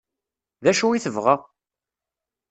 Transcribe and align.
D 0.63 0.65
acu 0.71 0.87
i 0.91 0.99
tebɣa? 1.03 1.35